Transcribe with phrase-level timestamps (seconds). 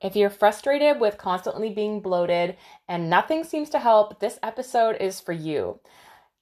[0.00, 2.56] If you're frustrated with constantly being bloated
[2.88, 5.80] and nothing seems to help, this episode is for you.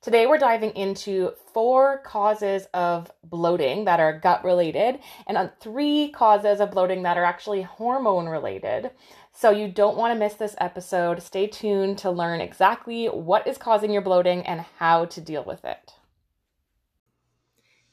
[0.03, 6.11] Today, we're diving into four causes of bloating that are gut related and on three
[6.11, 8.91] causes of bloating that are actually hormone related.
[9.33, 11.23] So, you don't want to miss this episode.
[11.23, 15.65] Stay tuned to learn exactly what is causing your bloating and how to deal with
[15.65, 15.95] it.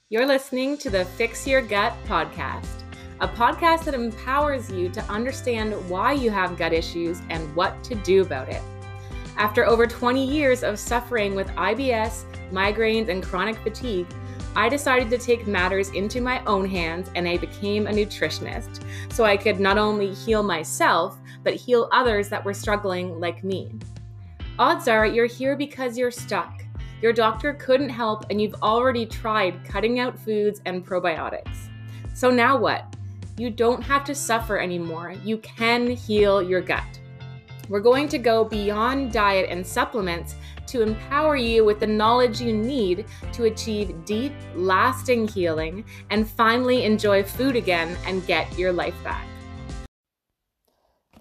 [0.10, 2.83] You're listening to the Fix Your Gut podcast,
[3.20, 7.96] a podcast that empowers you to understand why you have gut issues and what to
[7.96, 8.62] do about it.
[9.38, 14.08] After over 20 years of suffering with IBS, migraines, and chronic fatigue,
[14.56, 19.24] I decided to take matters into my own hands and I became a nutritionist so
[19.24, 23.74] I could not only heal myself, but heal others that were struggling like me.
[24.60, 26.64] Odds are you're here because you're stuck
[27.04, 31.68] your doctor couldn't help, and you've already tried cutting out foods and probiotics.
[32.14, 32.96] So now what?
[33.38, 35.16] You don't have to suffer anymore.
[35.24, 37.00] You can heal your gut.
[37.68, 40.36] We're going to go beyond diet and supplements
[40.68, 46.84] to empower you with the knowledge you need to achieve deep, lasting healing and finally
[46.84, 49.26] enjoy food again and get your life back.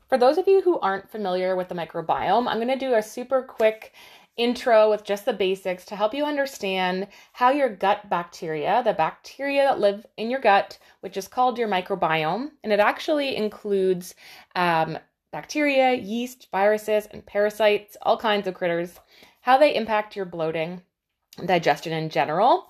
[0.08, 3.02] For those of you who aren't familiar with the microbiome, I'm going to do a
[3.02, 3.94] super quick
[4.36, 9.64] intro with just the basics to help you understand how your gut bacteria, the bacteria
[9.64, 14.14] that live in your gut, which is called your microbiome, and it actually includes
[14.56, 14.98] um,
[15.32, 18.98] bacteria, yeast, viruses, and parasites, all kinds of critters,
[19.42, 20.82] how they impact your bloating
[21.44, 22.68] digestion in general.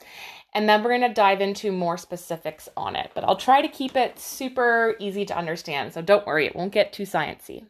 [0.55, 3.11] And then we're going to dive into more specifics on it.
[3.15, 5.95] But I'll try to keep it super easy to understand.
[5.95, 7.65] So don't worry, it won't get too sciencey.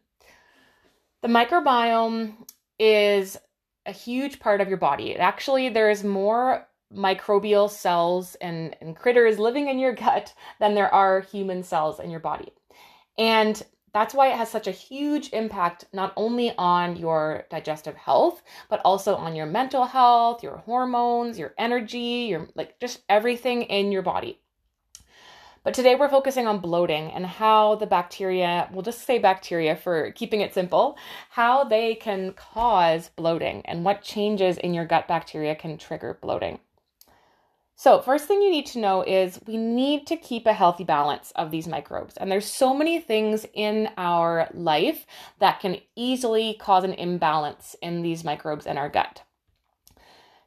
[1.23, 2.35] The microbiome
[2.79, 3.39] is
[3.87, 5.17] a huge part of your body.
[5.17, 11.21] Actually, there's more microbial cells and, and critters living in your gut than there are
[11.21, 12.53] human cells in your body.
[13.19, 18.43] And that's why it has such a huge impact not only on your digestive health
[18.69, 23.93] but also on your mental health your hormones your energy your like just everything in
[23.93, 24.41] your body
[25.65, 30.11] but today we're focusing on bloating and how the bacteria, we'll just say bacteria for
[30.13, 30.99] keeping it simple,
[31.31, 36.59] how they can cause bloating and what changes in your gut bacteria can trigger bloating.
[37.75, 41.33] So, first thing you need to know is we need to keep a healthy balance
[41.35, 42.17] of these microbes.
[42.17, 45.05] And there's so many things in our life
[45.41, 49.23] that can easily cause an imbalance in these microbes in our gut.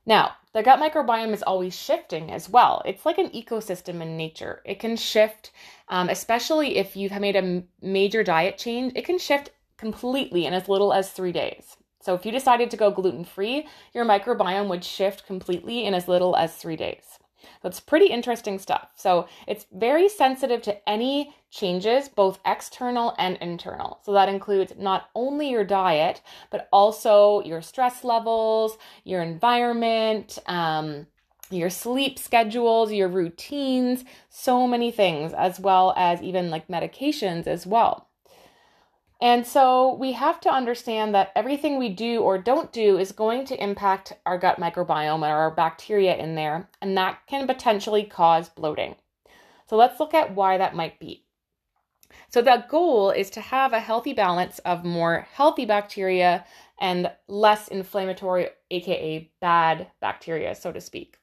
[0.05, 2.81] Now, the gut microbiome is always shifting as well.
[2.85, 4.61] It's like an ecosystem in nature.
[4.63, 5.51] It can shift,
[5.89, 10.69] um, especially if you've made a major diet change, it can shift completely in as
[10.69, 11.75] little as three days.
[11.99, 16.07] So, if you decided to go gluten free, your microbiome would shift completely in as
[16.07, 17.19] little as three days.
[17.63, 18.89] It's pretty interesting stuff.
[18.95, 23.99] So it's very sensitive to any changes, both external and internal.
[24.03, 31.07] So that includes not only your diet, but also your stress levels, your environment, um,
[31.49, 37.65] your sleep schedules, your routines, so many things, as well as even like medications as
[37.65, 38.09] well.
[39.21, 43.45] And so we have to understand that everything we do or don't do is going
[43.45, 48.49] to impact our gut microbiome or our bacteria in there, and that can potentially cause
[48.49, 48.95] bloating.
[49.67, 51.23] So let's look at why that might be.
[52.29, 56.45] So the goal is to have a healthy balance of more healthy bacteria
[56.79, 61.17] and less inflammatory, aka bad bacteria, so to speak.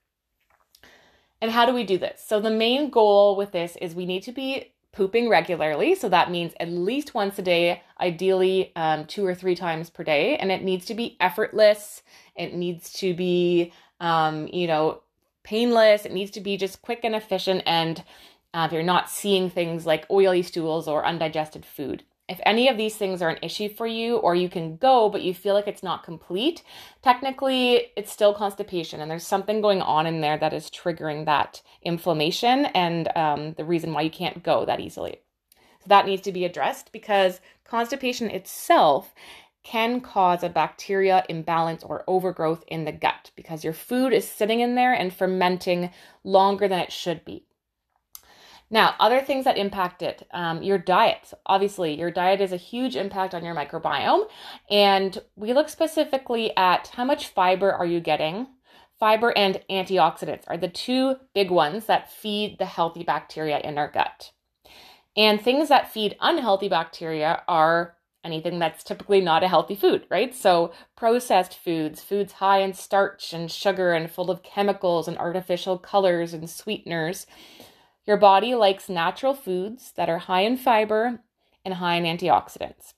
[1.40, 2.24] And how do we do this?
[2.26, 5.94] So the main goal with this is we need to be pooping regularly.
[5.94, 10.04] So that means at least once a day, ideally um, two or three times per
[10.04, 10.36] day.
[10.36, 12.02] And it needs to be effortless.
[12.36, 15.02] It needs to be, um, you know,
[15.44, 16.04] painless.
[16.04, 17.62] It needs to be just quick and efficient.
[17.66, 18.04] And
[18.54, 22.04] uh, you're not seeing things like oily stools or undigested food.
[22.32, 25.20] If any of these things are an issue for you, or you can go, but
[25.20, 26.62] you feel like it's not complete,
[27.02, 31.60] technically it's still constipation, and there's something going on in there that is triggering that
[31.82, 35.20] inflammation and um, the reason why you can't go that easily.
[35.80, 39.14] So that needs to be addressed because constipation itself
[39.62, 44.60] can cause a bacteria imbalance or overgrowth in the gut because your food is sitting
[44.60, 45.90] in there and fermenting
[46.24, 47.44] longer than it should be.
[48.72, 51.34] Now, other things that impact it, um, your diet.
[51.44, 54.24] Obviously, your diet is a huge impact on your microbiome.
[54.70, 58.46] And we look specifically at how much fiber are you getting.
[58.98, 63.90] Fiber and antioxidants are the two big ones that feed the healthy bacteria in our
[63.90, 64.32] gut.
[65.18, 70.34] And things that feed unhealthy bacteria are anything that's typically not a healthy food, right?
[70.34, 75.76] So, processed foods, foods high in starch and sugar and full of chemicals and artificial
[75.76, 77.26] colors and sweeteners.
[78.06, 81.20] Your body likes natural foods that are high in fiber
[81.64, 82.94] and high in antioxidants.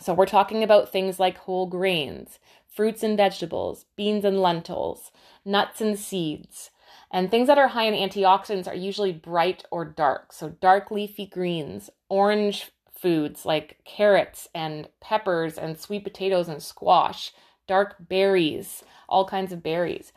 [0.00, 2.38] So we're talking about things like whole grains,
[2.68, 5.10] fruits and vegetables, beans and lentils,
[5.44, 6.70] nuts and seeds.
[7.10, 10.32] And things that are high in antioxidants are usually bright or dark.
[10.32, 17.32] So dark leafy greens, orange foods like carrots and peppers and sweet potatoes and squash,
[17.66, 20.12] dark berries, all kinds of berries.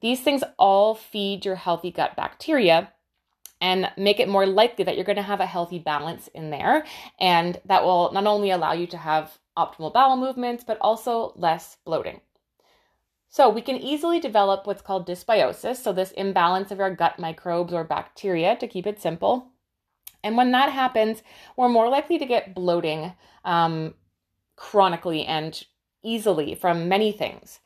[0.00, 2.92] These things all feed your healthy gut bacteria
[3.60, 6.84] and make it more likely that you're going to have a healthy balance in there.
[7.18, 11.76] And that will not only allow you to have optimal bowel movements, but also less
[11.84, 12.20] bloating.
[13.32, 17.72] So, we can easily develop what's called dysbiosis, so this imbalance of our gut microbes
[17.72, 19.52] or bacteria, to keep it simple.
[20.24, 21.22] And when that happens,
[21.56, 23.12] we're more likely to get bloating
[23.44, 23.94] um,
[24.56, 25.62] chronically and
[26.02, 27.60] easily from many things.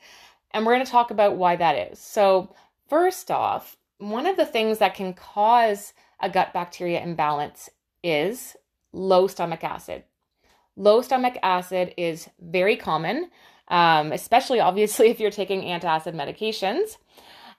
[0.50, 1.98] And we're going to talk about why that is.
[1.98, 2.54] So,
[2.88, 3.78] first off,
[4.10, 7.70] one of the things that can cause a gut bacteria imbalance
[8.02, 8.56] is
[8.92, 10.04] low stomach acid.
[10.76, 13.30] Low stomach acid is very common
[13.68, 16.98] um, especially obviously if you're taking antacid medications,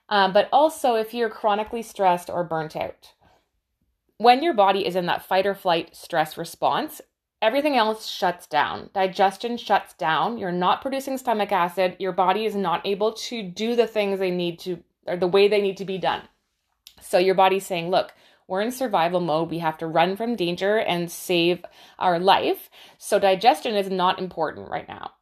[0.08, 3.12] um, but also if you're chronically stressed or burnt out.
[4.18, 7.02] When your body is in that fight or flight stress response,
[7.42, 8.88] everything else shuts down.
[8.94, 10.38] Digestion shuts down.
[10.38, 11.96] You're not producing stomach acid.
[11.98, 15.48] Your body is not able to do the things they need to, or the way
[15.48, 16.22] they need to be done.
[17.06, 18.12] So your body's saying, look,
[18.48, 19.50] we're in survival mode.
[19.50, 21.64] We have to run from danger and save
[21.98, 22.70] our life.
[22.98, 25.12] So digestion is not important right now.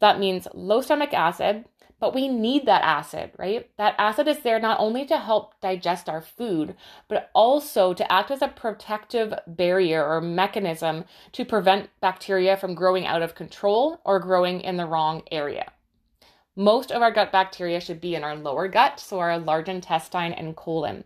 [0.00, 1.66] That means low stomach acid,
[1.98, 3.68] but we need that acid, right?
[3.76, 6.74] That acid is there not only to help digest our food,
[7.08, 13.06] but also to act as a protective barrier or mechanism to prevent bacteria from growing
[13.06, 15.70] out of control or growing in the wrong area.
[16.56, 20.32] Most of our gut bacteria should be in our lower gut, so our large intestine
[20.32, 21.04] and colon.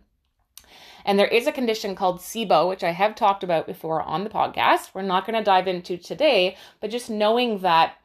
[1.05, 4.29] And there is a condition called SIBO, which I have talked about before on the
[4.29, 4.89] podcast.
[4.93, 7.97] We're not going to dive into today, but just knowing that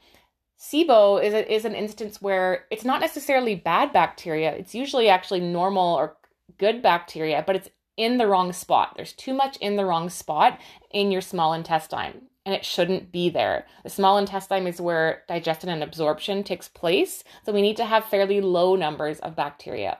[0.60, 4.52] SIBO is, a, is an instance where it's not necessarily bad bacteria.
[4.52, 6.16] It's usually actually normal or
[6.58, 8.92] good bacteria, but it's in the wrong spot.
[8.96, 10.60] There's too much in the wrong spot
[10.90, 13.66] in your small intestine, and it shouldn't be there.
[13.82, 18.04] The small intestine is where digestion and absorption takes place, so we need to have
[18.04, 19.98] fairly low numbers of bacteria.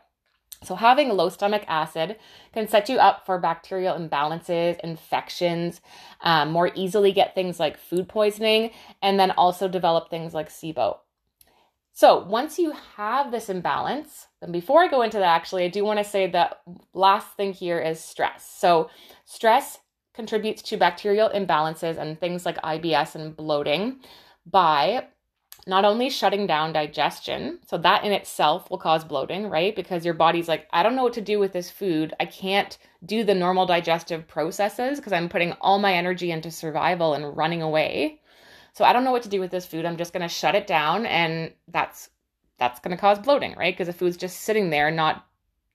[0.63, 2.17] So, having low stomach acid
[2.53, 5.81] can set you up for bacterial imbalances, infections,
[6.21, 8.71] um, more easily get things like food poisoning,
[9.01, 10.99] and then also develop things like SIBO.
[11.93, 15.83] So, once you have this imbalance, and before I go into that, actually, I do
[15.83, 16.61] want to say that
[16.93, 18.47] last thing here is stress.
[18.47, 18.91] So,
[19.25, 19.79] stress
[20.15, 24.01] contributes to bacterial imbalances and things like IBS and bloating
[24.45, 25.07] by
[25.67, 29.77] not only shutting down digestion, so that in itself will cause bloating, right?
[29.77, 32.15] Because your body's like, I don't know what to do with this food.
[32.19, 37.15] I can't do the normal digestive processes because I'm putting all my energy into survival
[37.15, 38.21] and running away.
[38.73, 39.85] So I don't know what to do with this food.
[39.85, 42.11] I'm just going to shut it down and that's
[42.59, 43.73] that's going to cause bloating, right?
[43.73, 45.27] Because the food's just sitting there not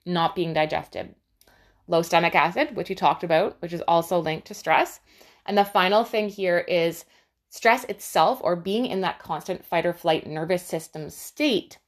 [0.04, 1.14] not being digested.
[1.88, 5.00] Low stomach acid, which we talked about, which is also linked to stress.
[5.46, 7.04] And the final thing here is
[7.56, 11.78] Stress itself, or being in that constant fight or flight nervous system state,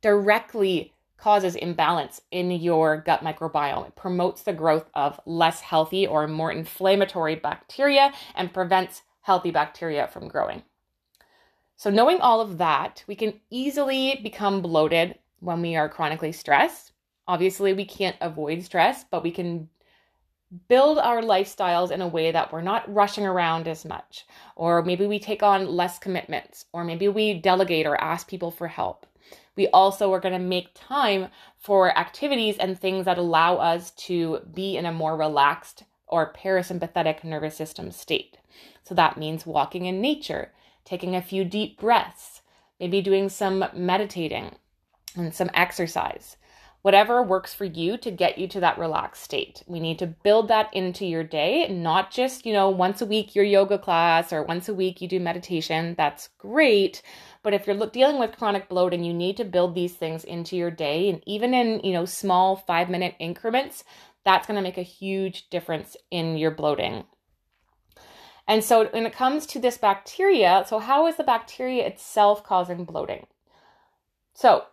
[0.00, 3.86] directly causes imbalance in your gut microbiome.
[3.86, 10.08] It promotes the growth of less healthy or more inflammatory bacteria and prevents healthy bacteria
[10.08, 10.64] from growing.
[11.76, 16.90] So, knowing all of that, we can easily become bloated when we are chronically stressed.
[17.28, 19.68] Obviously, we can't avoid stress, but we can
[20.68, 24.26] build our lifestyles in a way that we're not rushing around as much,
[24.56, 28.68] or maybe we take on less commitments, or maybe we delegate or ask people for
[28.68, 29.06] help.
[29.56, 31.28] We also are going to make time
[31.58, 37.24] for activities and things that allow us to be in a more relaxed or parasympathetic
[37.24, 38.38] nervous system state.
[38.84, 40.52] So that means walking in nature,
[40.84, 42.40] taking a few deep breaths,
[42.80, 44.54] maybe doing some meditating
[45.16, 46.36] and some exercise
[46.82, 49.62] whatever works for you to get you to that relaxed state.
[49.66, 53.34] We need to build that into your day, not just, you know, once a week
[53.34, 55.94] your yoga class or once a week you do meditation.
[55.98, 57.02] That's great.
[57.42, 60.70] But if you're dealing with chronic bloating, you need to build these things into your
[60.70, 61.08] day.
[61.08, 63.84] And even in, you know, small five minute increments,
[64.24, 67.04] that's going to make a huge difference in your bloating.
[68.46, 72.84] And so when it comes to this bacteria, so how is the bacteria itself causing
[72.84, 73.26] bloating?
[74.32, 74.64] So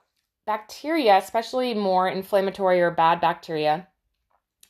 [0.45, 3.87] bacteria, especially more inflammatory or bad bacteria,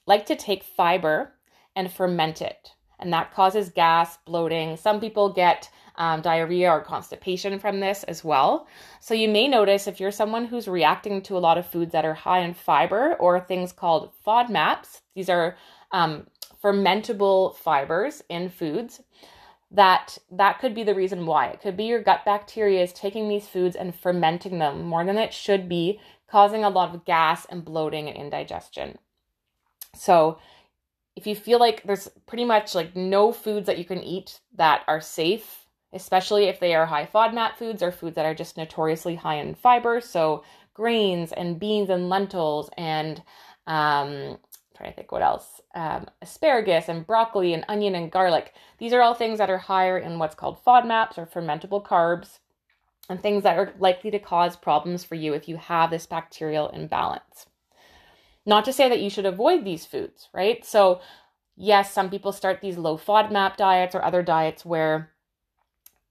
[0.05, 1.33] like to take fiber
[1.75, 2.71] and ferment it.
[2.99, 4.77] And that causes gas, bloating.
[4.77, 8.67] Some people get um, diarrhea or constipation from this as well.
[8.99, 12.05] So you may notice if you're someone who's reacting to a lot of foods that
[12.05, 15.57] are high in fiber or things called FODMAPs, these are
[15.91, 16.27] um,
[16.63, 19.01] fermentable fibers in foods
[19.75, 21.47] that that could be the reason why.
[21.47, 25.17] It could be your gut bacteria is taking these foods and fermenting them more than
[25.17, 28.97] it should be causing a lot of gas and bloating and indigestion.
[29.95, 30.39] So
[31.15, 34.83] if you feel like there's pretty much like no foods that you can eat that
[34.87, 35.61] are safe
[35.93, 39.55] especially if they are high FODMAP foods or foods that are just notoriously high in
[39.55, 43.23] fiber so grains and beans and lentils and
[43.65, 44.37] um,
[44.75, 45.61] trying to think what else.
[45.73, 48.53] Um, asparagus and broccoli and onion and garlic.
[48.77, 52.39] These are all things that are higher in what's called fodmaps or fermentable carbs
[53.09, 56.69] and things that are likely to cause problems for you if you have this bacterial
[56.69, 57.45] imbalance.
[58.45, 60.63] Not to say that you should avoid these foods right?
[60.65, 61.01] So
[61.55, 65.11] yes some people start these low fodmap diets or other diets where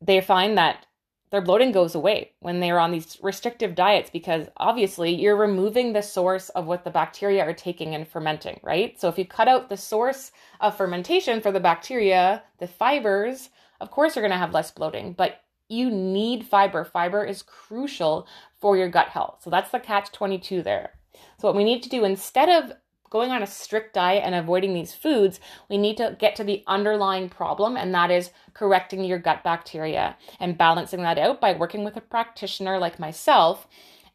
[0.00, 0.86] they find that
[1.30, 6.02] their bloating goes away when they're on these restrictive diets because obviously you're removing the
[6.02, 9.00] source of what the bacteria are taking and fermenting, right?
[9.00, 13.50] So if you cut out the source of fermentation for the bacteria, the fibers,
[13.80, 16.84] of course you're going to have less bloating, but you need fiber.
[16.84, 18.28] Fiber is crucial
[18.60, 19.40] for your gut health.
[19.42, 20.92] So that's the catch 22 there.
[21.38, 22.76] So what we need to do instead of
[23.14, 25.38] going on a strict diet and avoiding these foods,
[25.70, 30.16] we need to get to the underlying problem, and that is correcting your gut bacteria
[30.40, 33.68] and balancing that out by working with a practitioner like myself.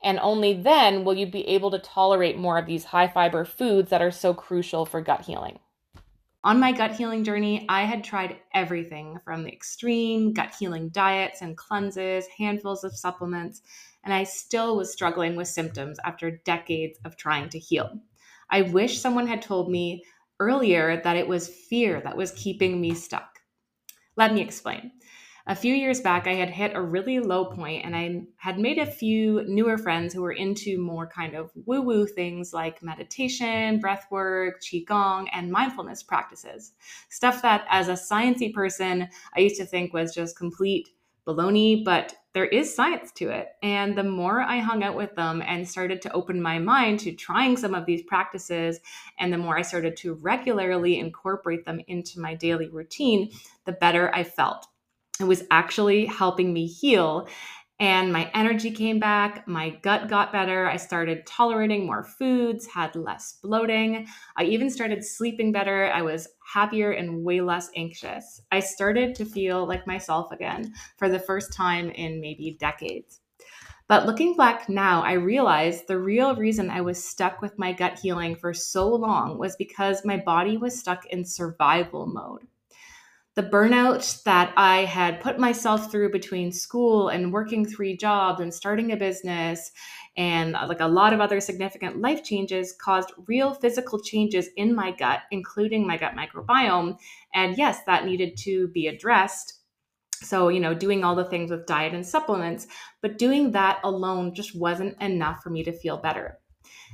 [0.04, 3.90] And only then will you be able to tolerate more of these high fiber foods
[3.90, 5.60] that are so crucial for gut healing.
[6.44, 11.42] On my gut healing journey, I had tried everything from the extreme gut healing diets
[11.42, 13.62] and cleanses, handfuls of supplements,
[14.04, 18.02] and I still was struggling with symptoms after decades of trying to heal.
[18.50, 20.04] I wish someone had told me
[20.40, 23.40] earlier that it was fear that was keeping me stuck.
[24.16, 24.92] Let me explain.
[25.48, 28.78] A few years back, I had hit a really low point and I had made
[28.78, 33.80] a few newer friends who were into more kind of woo woo things like meditation,
[33.80, 36.74] breath work, Qigong, and mindfulness practices.
[37.10, 40.90] Stuff that, as a sciencey person, I used to think was just complete
[41.26, 43.50] baloney, but there is science to it.
[43.64, 47.12] And the more I hung out with them and started to open my mind to
[47.12, 48.80] trying some of these practices,
[49.20, 53.32] and the more I started to regularly incorporate them into my daily routine,
[53.66, 54.68] the better I felt.
[55.20, 57.28] It was actually helping me heal
[57.80, 59.48] and my energy came back.
[59.48, 60.68] My gut got better.
[60.68, 64.06] I started tolerating more foods, had less bloating.
[64.36, 65.90] I even started sleeping better.
[65.94, 68.42] I was happier and way less anxious.
[68.52, 73.22] I started to feel like myself again for the first time in maybe decades.
[73.88, 77.98] But looking back now, I realized the real reason I was stuck with my gut
[77.98, 82.46] healing for so long was because my body was stuck in survival mode
[83.40, 88.54] the burnout that I had put myself through between school and working three jobs and
[88.54, 89.72] starting a business
[90.18, 94.76] and uh, like a lot of other significant life changes caused real physical changes in
[94.76, 96.98] my gut, including my gut microbiome.
[97.34, 99.54] And yes, that needed to be addressed.
[100.16, 102.68] So, you know, doing all the things with diet and supplements,
[103.02, 106.40] but doing that alone just wasn't enough for me to feel better.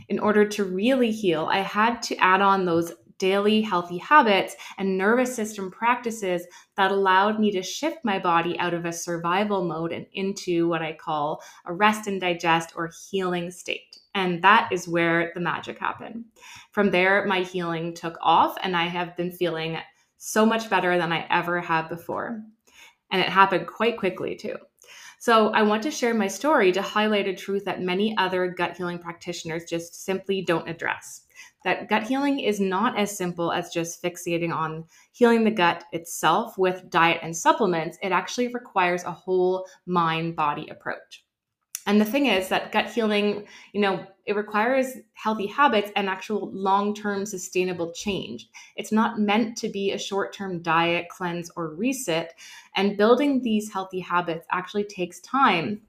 [0.09, 4.97] In order to really heal, I had to add on those daily healthy habits and
[4.97, 6.45] nervous system practices
[6.75, 10.81] that allowed me to shift my body out of a survival mode and into what
[10.81, 13.97] I call a rest and digest or healing state.
[14.13, 16.25] And that is where the magic happened.
[16.71, 19.77] From there, my healing took off, and I have been feeling
[20.17, 22.41] so much better than I ever have before.
[23.11, 24.55] And it happened quite quickly, too.
[25.19, 28.77] So, I want to share my story to highlight a truth that many other gut
[28.77, 31.24] healing practitioners just simply don't address
[31.65, 36.57] that gut healing is not as simple as just fixating on healing the gut itself
[36.57, 37.97] with diet and supplements.
[38.01, 41.25] It actually requires a whole mind body approach.
[41.87, 46.49] And the thing is that gut healing, you know, it requires healthy habits and actual
[46.51, 48.49] long term sustainable change.
[48.75, 52.33] It's not meant to be a short term diet, cleanse, or reset.
[52.75, 55.81] And building these healthy habits actually takes time.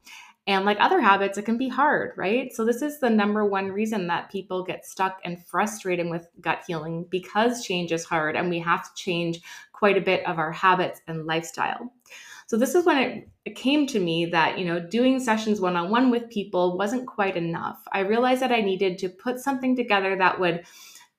[0.49, 2.53] And like other habits, it can be hard, right?
[2.53, 6.62] So, this is the number one reason that people get stuck and frustrated with gut
[6.67, 9.41] healing because change is hard and we have to change
[9.73, 11.93] quite a bit of our habits and lifestyle.
[12.47, 15.75] So, this is when it, it came to me that, you know, doing sessions one
[15.75, 17.83] on one with people wasn't quite enough.
[17.91, 20.65] I realized that I needed to put something together that would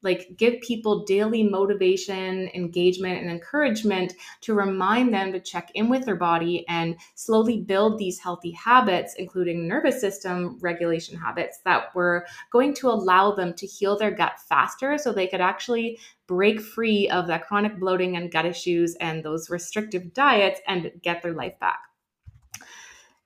[0.04, 6.06] like give people daily motivation, engagement, and encouragement to remind them to check in with
[6.06, 12.26] their body and slowly build these healthy habits, including nervous system regulation habits that were
[12.52, 17.10] going to allow them to heal their gut faster so they could actually break free
[17.10, 21.58] of that chronic bloating and gut issues and those restrictive diets and get their life
[21.60, 21.80] back.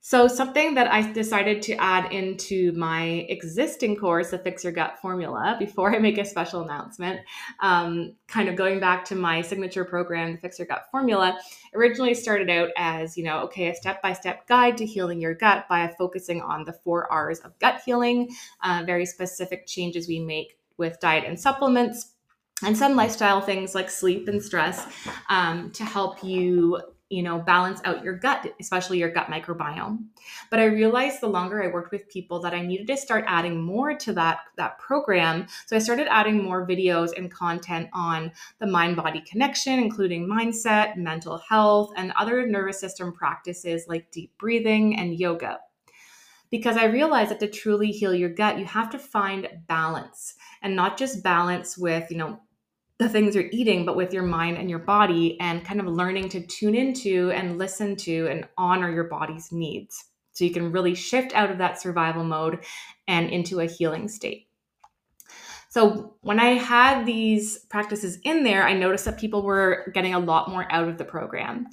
[0.04, 4.98] So, something that I decided to add into my existing course, the Fix Your Gut
[5.00, 7.20] Formula, before I make a special announcement,
[7.60, 11.38] um, kind of going back to my signature program, the Fix Your Gut Formula,
[11.72, 15.34] originally started out as, you know, okay, a step by step guide to healing your
[15.34, 18.28] gut by focusing on the four R's of gut healing,
[18.64, 22.14] uh, very specific changes we make with diet and supplements
[22.64, 24.84] and some lifestyle things like sleep and stress
[25.28, 26.80] um, to help you
[27.12, 30.06] you know balance out your gut especially your gut microbiome.
[30.50, 33.60] But i realized the longer i worked with people that i needed to start adding
[33.60, 35.46] more to that that program.
[35.66, 40.96] So i started adding more videos and content on the mind body connection including mindset
[40.96, 45.58] mental health and other nervous system practices like deep breathing and yoga.
[46.50, 50.76] Because I realized that to truly heal your gut, you have to find balance and
[50.76, 52.40] not just balance with, you know,
[53.02, 56.28] the things you're eating, but with your mind and your body, and kind of learning
[56.30, 60.04] to tune into and listen to and honor your body's needs.
[60.32, 62.64] So you can really shift out of that survival mode
[63.06, 64.48] and into a healing state.
[65.68, 70.18] So when I had these practices in there, I noticed that people were getting a
[70.18, 71.66] lot more out of the program.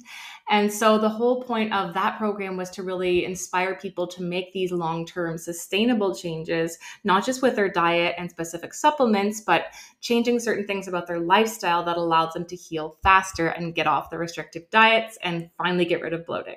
[0.50, 4.52] And so the whole point of that program was to really inspire people to make
[4.52, 9.66] these long term sustainable changes, not just with their diet and specific supplements, but
[10.00, 14.10] changing certain things about their lifestyle that allows them to heal faster and get off
[14.10, 16.56] the restrictive diets and finally get rid of bloating.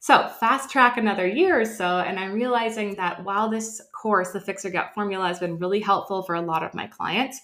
[0.00, 4.40] So, fast track another year or so, and I'm realizing that while this course, the
[4.40, 7.40] Fix Your Gut Formula, has been really helpful for a lot of my clients,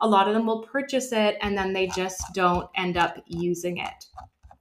[0.00, 3.78] a lot of them will purchase it and then they just don't end up using
[3.78, 4.06] it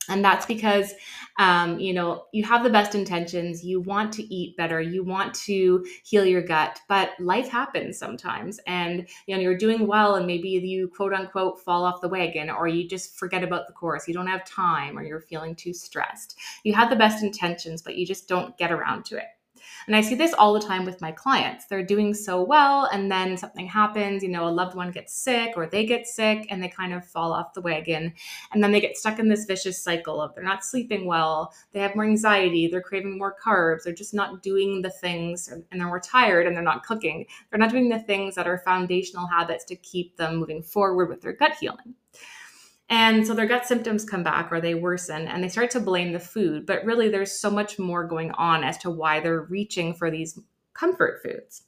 [0.10, 0.94] and that's because
[1.40, 5.34] um, you know you have the best intentions you want to eat better you want
[5.34, 8.60] to heal your gut but life happens sometimes.
[8.68, 12.50] And you know you're doing well and maybe you quote unquote fall off the wagon
[12.50, 15.74] or you just forget about the course you don't have time or you're feeling too
[15.74, 16.38] stressed.
[16.64, 19.26] You have the best intentions but you just don't get around to it
[19.88, 21.66] and I see this all the time with my clients.
[21.66, 25.54] They're doing so well, and then something happens, you know, a loved one gets sick
[25.56, 28.14] or they get sick and they kind of fall off the wagon.
[28.52, 31.80] And then they get stuck in this vicious cycle of they're not sleeping well, they
[31.80, 35.88] have more anxiety, they're craving more carbs, they're just not doing the things, and they're
[35.88, 37.26] more tired and they're not cooking.
[37.50, 41.22] They're not doing the things that are foundational habits to keep them moving forward with
[41.22, 41.96] their gut healing.
[42.90, 46.12] And so their gut symptoms come back or they worsen and they start to blame
[46.14, 46.66] the food.
[46.66, 50.40] But really, there's so much more going on as to why they're reaching for these
[50.74, 51.64] comfort foods.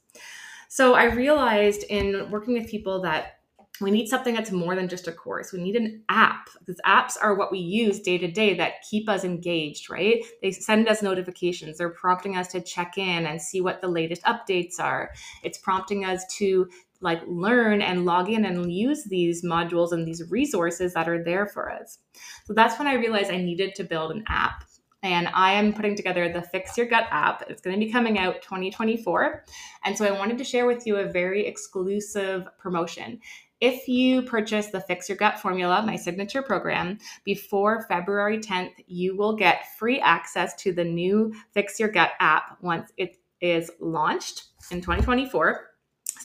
[0.68, 3.36] So I realized in working with people that
[3.80, 5.52] we need something that's more than just a course.
[5.52, 9.08] We need an app because apps are what we use day to day that keep
[9.08, 10.24] us engaged, right?
[10.40, 11.78] They send us notifications.
[11.78, 15.12] They're prompting us to check in and see what the latest updates are.
[15.42, 16.68] It's prompting us to
[17.00, 21.46] like learn and log in and use these modules and these resources that are there
[21.46, 21.98] for us.
[22.44, 24.64] So that's when I realized I needed to build an app.
[25.02, 27.44] And I am putting together the Fix Your Gut app.
[27.48, 29.44] It's going to be coming out 2024.
[29.84, 33.20] And so I wanted to share with you a very exclusive promotion.
[33.60, 39.16] If you purchase the Fix Your Gut Formula, my signature program, before February 10th, you
[39.16, 44.44] will get free access to the new Fix Your Gut app once it is launched
[44.70, 45.75] in 2024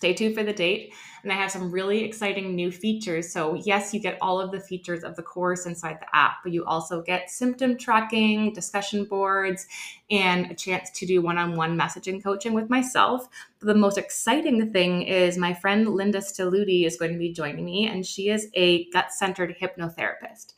[0.01, 0.95] stay tuned for the date.
[1.21, 3.31] And I have some really exciting new features.
[3.31, 6.51] So, yes, you get all of the features of the course inside the app, but
[6.51, 9.67] you also get symptom tracking, discussion boards,
[10.09, 13.27] and a chance to do one on one messaging coaching with myself.
[13.59, 17.63] But the most exciting thing is my friend Linda Stiludi is going to be joining
[17.63, 20.55] me, and she is a gut centered hypnotherapist.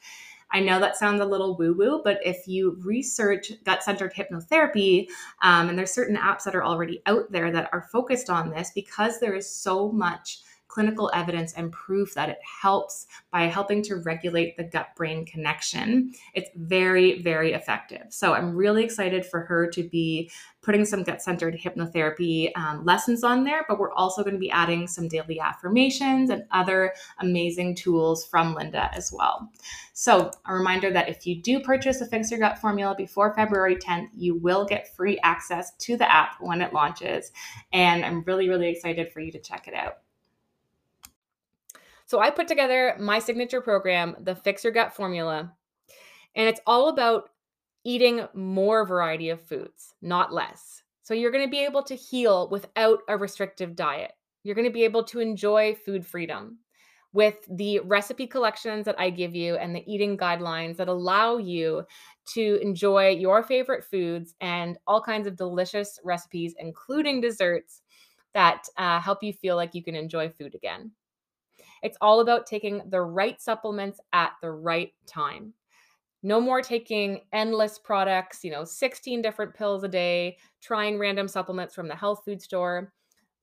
[0.53, 5.07] I know that sounds a little woo woo, but if you research gut centered hypnotherapy,
[5.41, 8.71] um, and there's certain apps that are already out there that are focused on this
[8.73, 10.41] because there is so much
[10.73, 16.11] clinical evidence and proof that it helps by helping to regulate the gut brain connection.
[16.33, 18.07] It's very, very effective.
[18.09, 20.31] So I'm really excited for her to be
[20.63, 24.49] putting some gut centered hypnotherapy um, lessons on there, but we're also going to be
[24.49, 29.51] adding some daily affirmations and other amazing tools from Linda as well.
[29.91, 33.75] So, a reminder that if you do purchase a Fix Your Gut formula before February
[33.75, 37.31] 10th, you will get free access to the app when it launches.
[37.71, 40.02] And I'm really, really excited for you to check it out.
[42.05, 45.53] So I put together my signature program, the Fix Your Gut Formula,
[46.35, 47.29] and it's all about
[47.83, 50.83] eating more variety of foods, not less.
[51.03, 54.13] So you're going to be able to heal without a restrictive diet.
[54.43, 56.59] You're going to be able to enjoy food freedom
[57.13, 61.83] with the recipe collections that I give you and the eating guidelines that allow you
[62.33, 67.81] to enjoy your favorite foods and all kinds of delicious recipes, including desserts
[68.33, 70.91] that uh, help you feel like you can enjoy food again.
[71.83, 75.53] It's all about taking the right supplements at the right time.
[76.23, 81.75] No more taking endless products, you know, 16 different pills a day, trying random supplements
[81.75, 82.93] from the health food store.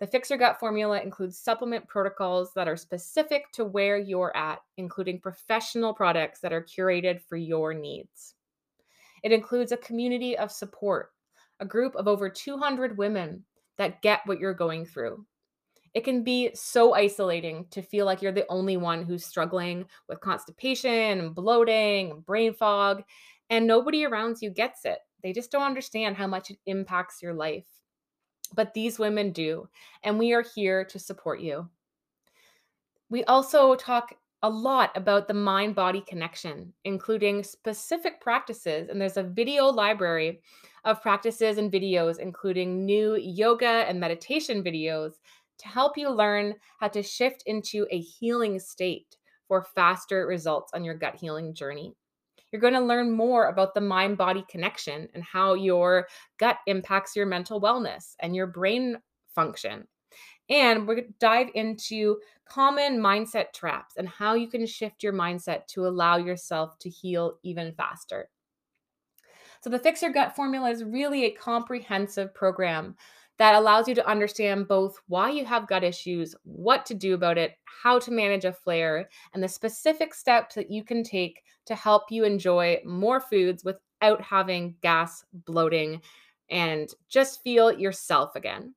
[0.00, 4.61] The Fix Your Gut formula includes supplement protocols that are specific to where you're at,
[4.79, 8.35] including professional products that are curated for your needs.
[9.22, 11.11] It includes a community of support,
[11.61, 13.44] a group of over 200 women
[13.76, 15.26] that get what you're going through.
[15.92, 20.20] It can be so isolating to feel like you're the only one who's struggling with
[20.20, 23.03] constipation and bloating brain fog,
[23.48, 24.98] and nobody around you gets it.
[25.22, 27.66] They just don't understand how much it impacts your life.
[28.55, 29.68] But these women do,
[30.03, 31.68] and we are here to support you.
[33.09, 38.88] We also talk a lot about the mind body connection, including specific practices.
[38.88, 40.40] And there's a video library
[40.85, 45.14] of practices and videos, including new yoga and meditation videos
[45.61, 49.16] to help you learn how to shift into a healing state
[49.49, 51.94] for faster results on your gut healing journey.
[52.53, 57.14] You're going to learn more about the mind body connection and how your gut impacts
[57.14, 58.99] your mental wellness and your brain
[59.35, 59.87] function.
[60.49, 65.12] And we're going to dive into common mindset traps and how you can shift your
[65.12, 68.29] mindset to allow yourself to heal even faster.
[69.62, 72.96] So, the Fix Your Gut formula is really a comprehensive program
[73.40, 77.38] that allows you to understand both why you have gut issues, what to do about
[77.38, 81.74] it, how to manage a flare, and the specific steps that you can take to
[81.74, 86.03] help you enjoy more foods without having gas, bloating,
[86.50, 88.74] and just feel yourself again.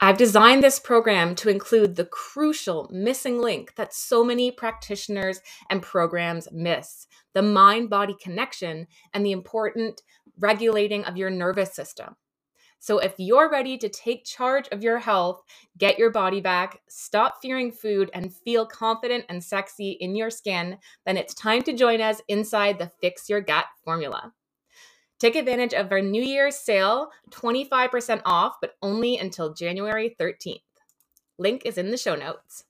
[0.00, 5.82] I've designed this program to include the crucial missing link that so many practitioners and
[5.82, 10.02] programs miss the mind body connection and the important
[10.38, 12.14] regulating of your nervous system.
[12.86, 15.42] So, if you're ready to take charge of your health,
[15.76, 20.78] get your body back, stop fearing food, and feel confident and sexy in your skin,
[21.04, 24.32] then it's time to join us inside the Fix Your Gut formula.
[25.18, 30.60] Take advantage of our New Year's sale, 25% off, but only until January 13th.
[31.38, 32.66] Link is in the show notes.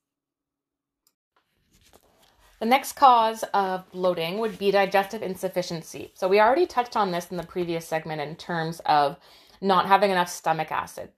[2.59, 6.12] The next cause of bloating would be digestive insufficiency.
[6.14, 9.18] So, we already touched on this in the previous segment in terms of
[9.61, 11.11] not having enough stomach acid.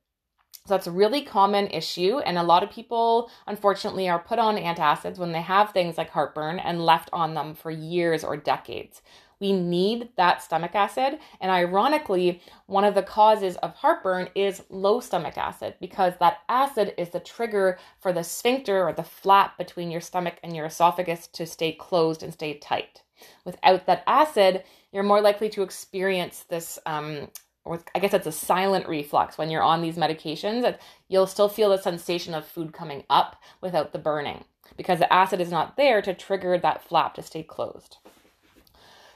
[0.67, 2.19] So that's a really common issue.
[2.19, 6.11] And a lot of people, unfortunately, are put on antacids when they have things like
[6.11, 9.01] heartburn and left on them for years or decades.
[9.41, 11.21] We need that stomach acid.
[11.41, 16.93] And ironically, one of the causes of heartburn is low stomach acid because that acid
[16.99, 21.29] is the trigger for the sphincter or the flap between your stomach and your esophagus
[21.29, 23.03] to stay closed and stay tight.
[23.45, 27.29] Without that acid, you're more likely to experience this um,
[27.69, 30.77] or I guess it's a silent reflux when you're on these medications,
[31.09, 34.45] you'll still feel the sensation of food coming up without the burning
[34.77, 37.99] because the acid is not there to trigger that flap to stay closed.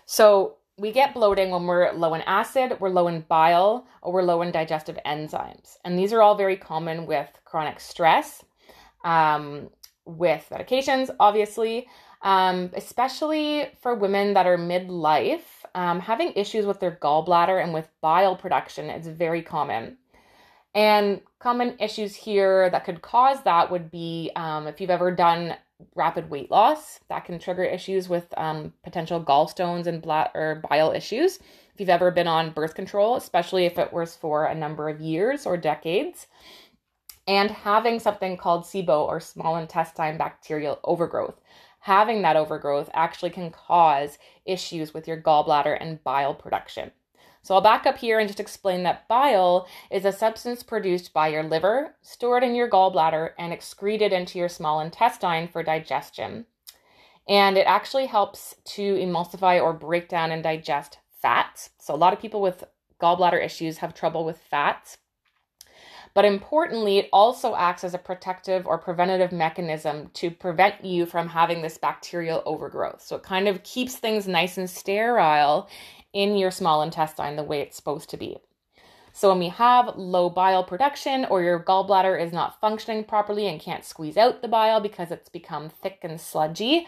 [0.05, 4.23] So we get bloating when we're low in acid, we're low in bile, or we're
[4.23, 5.77] low in digestive enzymes.
[5.85, 8.45] And these are all very common with chronic stress,
[9.05, 9.71] um,
[10.05, 11.87] with medications, obviously,
[12.23, 17.89] um, especially for women that are midlife um, having issues with their gallbladder and with
[18.01, 19.97] bile production is very common.
[20.75, 25.57] And common issues here that could cause that would be um, if you've ever done
[25.95, 30.93] rapid weight loss, that can trigger issues with um, potential gallstones and bla- or bile
[30.93, 31.39] issues.
[31.75, 35.01] If you've ever been on birth control, especially if it was for a number of
[35.01, 36.27] years or decades,
[37.27, 41.41] and having something called SIBO or small intestine bacterial overgrowth
[41.83, 46.92] having that overgrowth actually can cause issues with your gallbladder and bile production.
[47.42, 51.27] So I'll back up here and just explain that bile is a substance produced by
[51.27, 56.47] your liver, stored in your gallbladder, and excreted into your small intestine for digestion.
[57.29, 61.71] And it actually helps to emulsify or break down and digest fats.
[61.81, 62.62] So a lot of people with
[63.01, 64.99] gallbladder issues have trouble with fats.
[66.14, 71.29] But importantly, it also acts as a protective or preventative mechanism to prevent you from
[71.29, 73.03] having this bacterial overgrowth.
[73.03, 75.68] So it kind of keeps things nice and sterile
[76.12, 78.37] in your small intestine the way it's supposed to be.
[79.14, 83.61] So when we have low bile production or your gallbladder is not functioning properly and
[83.61, 86.87] can't squeeze out the bile because it's become thick and sludgy,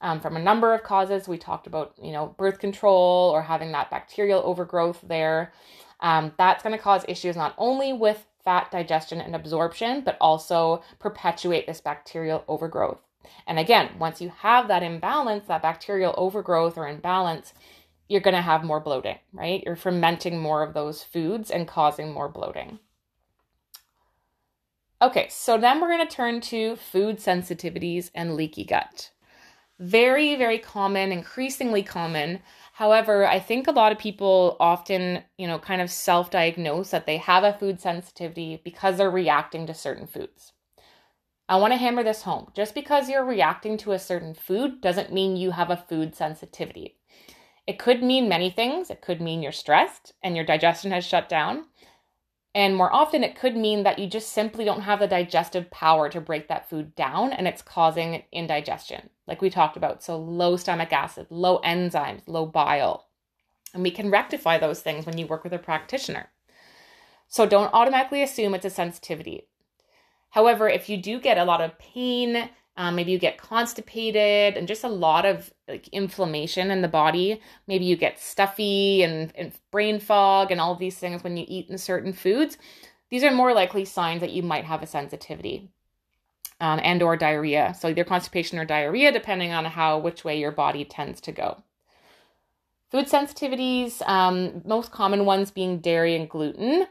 [0.00, 1.28] um, from a number of causes.
[1.28, 5.52] We talked about, you know, birth control or having that bacterial overgrowth there.
[6.00, 10.82] Um, that's going to cause issues not only with fat digestion and absorption, but also
[10.98, 13.00] perpetuate this bacterial overgrowth.
[13.46, 17.52] And again, once you have that imbalance, that bacterial overgrowth or imbalance,
[18.08, 19.62] you're going to have more bloating, right?
[19.64, 22.80] You're fermenting more of those foods and causing more bloating.
[25.02, 29.10] Okay, so then we're going to turn to food sensitivities and leaky gut.
[29.78, 32.40] Very, very common, increasingly common.
[32.72, 37.06] However, I think a lot of people often, you know, kind of self diagnose that
[37.06, 40.52] they have a food sensitivity because they're reacting to certain foods.
[41.48, 42.52] I want to hammer this home.
[42.54, 46.96] Just because you're reacting to a certain food doesn't mean you have a food sensitivity.
[47.66, 48.88] It could mean many things.
[48.88, 51.66] It could mean you're stressed and your digestion has shut down.
[52.54, 56.08] And more often, it could mean that you just simply don't have the digestive power
[56.08, 60.02] to break that food down and it's causing indigestion, like we talked about.
[60.02, 63.06] So, low stomach acid, low enzymes, low bile.
[63.72, 66.30] And we can rectify those things when you work with a practitioner.
[67.28, 69.46] So, don't automatically assume it's a sensitivity.
[70.30, 74.68] However, if you do get a lot of pain, um, maybe you get constipated and
[74.68, 77.40] just a lot of like inflammation in the body.
[77.66, 81.68] Maybe you get stuffy and, and brain fog and all these things when you eat
[81.68, 82.56] in certain foods.
[83.10, 85.68] These are more likely signs that you might have a sensitivity
[86.60, 87.74] um, and or diarrhea.
[87.78, 91.62] So either constipation or diarrhea, depending on how which way your body tends to go.
[92.90, 96.86] Food sensitivities, um, most common ones being dairy and gluten.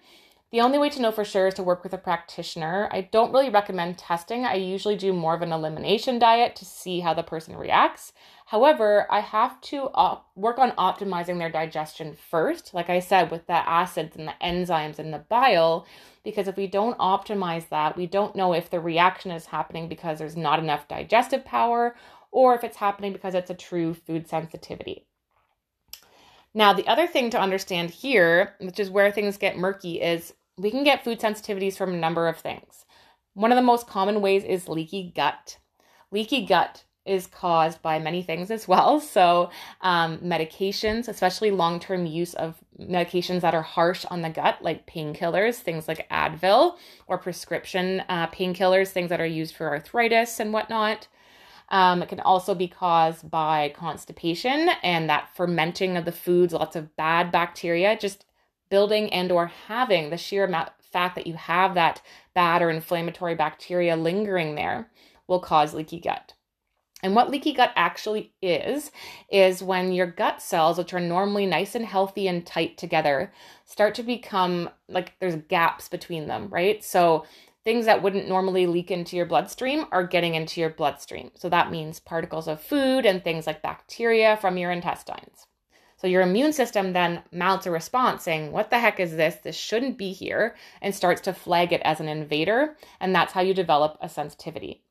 [0.52, 2.90] The only way to know for sure is to work with a practitioner.
[2.92, 4.46] I don't really recommend testing.
[4.46, 8.14] I usually do more of an elimination diet to see how the person reacts.
[8.48, 13.46] However, I have to op- work on optimizing their digestion first, like I said, with
[13.46, 15.86] the acids and the enzymes and the bile,
[16.24, 20.18] because if we don't optimize that, we don't know if the reaction is happening because
[20.18, 21.96] there's not enough digestive power
[22.32, 25.06] or if it's happening because it's a true food sensitivity.
[26.56, 30.72] Now, the other thing to understand here, which is where things get murky, is we
[30.72, 32.86] can get food sensitivities from a number of things.
[33.34, 35.58] One of the most common ways is leaky gut.
[36.12, 39.00] Leaky gut is caused by many things as well.
[39.10, 39.50] So,
[39.82, 44.86] um, medications, especially long term use of medications that are harsh on the gut, like
[44.86, 50.54] painkillers, things like Advil, or prescription uh, painkillers, things that are used for arthritis and
[50.54, 51.08] whatnot.
[51.70, 56.76] Um, it can also be caused by constipation and that fermenting of the foods, lots
[56.76, 58.26] of bad bacteria, just
[58.70, 62.02] building and or having the sheer amount, fact that you have that
[62.34, 64.90] bad or inflammatory bacteria lingering there
[65.28, 66.34] will cause leaky gut.
[67.02, 68.92] And what leaky gut actually is,
[69.32, 73.32] is when your gut cells, which are normally nice and healthy and tight together,
[73.66, 76.84] start to become like there's gaps between them, right?
[76.84, 77.26] So
[77.64, 81.32] things that wouldn't normally leak into your bloodstream are getting into your bloodstream.
[81.36, 85.46] So that means particles of food and things like bacteria from your intestines.
[86.00, 89.36] So your immune system then mounts a response saying, What the heck is this?
[89.36, 92.78] This shouldn't be here, and starts to flag it as an invader.
[93.02, 94.82] And that's how you develop a sensitivity.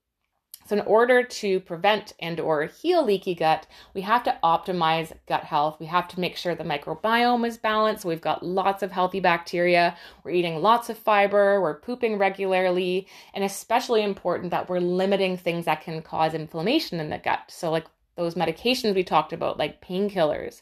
[0.67, 5.45] So in order to prevent and or heal leaky gut, we have to optimize gut
[5.45, 5.81] health.
[5.81, 8.05] We have to make sure the microbiome is balanced.
[8.05, 9.97] We've got lots of healthy bacteria.
[10.23, 11.63] We're eating lots of fiber.
[11.63, 13.09] We're pooping regularly.
[13.33, 17.45] And especially important that we're limiting things that can cause inflammation in the gut.
[17.49, 20.61] So like those medications we talked about, like painkillers,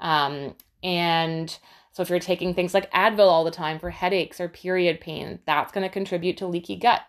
[0.00, 1.58] um, and
[1.92, 5.40] so if you're taking things like Advil all the time for headaches or period pain,
[5.46, 7.02] that's going to contribute to leaky gut.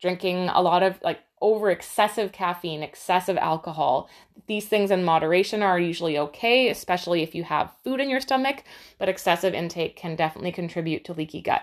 [0.00, 4.10] Drinking a lot of like over excessive caffeine, excessive alcohol,
[4.46, 8.64] these things in moderation are usually okay, especially if you have food in your stomach,
[8.98, 11.62] but excessive intake can definitely contribute to leaky gut.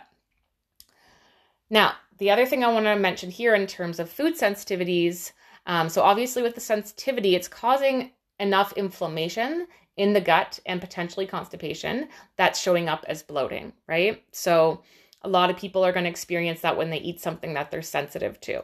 [1.69, 5.31] Now, the other thing I want to mention here in terms of food sensitivities
[5.67, 9.67] um, so, obviously, with the sensitivity, it's causing enough inflammation
[9.97, 12.07] in the gut and potentially constipation
[12.37, 14.23] that's showing up as bloating, right?
[14.31, 14.81] So
[15.23, 17.81] a lot of people are going to experience that when they eat something that they're
[17.81, 18.63] sensitive to.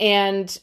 [0.00, 0.58] And